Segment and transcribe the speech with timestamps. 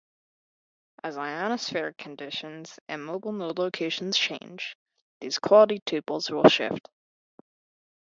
[1.03, 4.75] As ionospheric conditions and mobile-node locations change,
[5.19, 6.89] these quality tuples will shift.